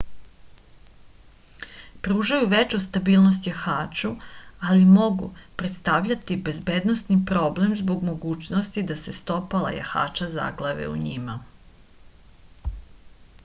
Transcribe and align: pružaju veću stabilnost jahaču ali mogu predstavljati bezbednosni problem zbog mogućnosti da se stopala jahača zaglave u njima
pružaju 2.07 2.47
veću 2.53 2.79
stabilnost 2.85 3.49
jahaču 3.49 4.11
ali 4.69 4.87
mogu 4.95 5.29
predstavljati 5.63 6.39
bezbednosni 6.49 7.19
problem 7.33 7.77
zbog 7.83 8.07
mogućnosti 8.09 8.85
da 8.93 8.99
se 9.05 9.15
stopala 9.19 9.75
jahača 9.79 10.31
zaglave 10.39 10.89
u 10.97 10.99
njima 11.07 11.37